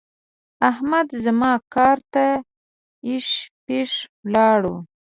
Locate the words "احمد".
0.69-1.07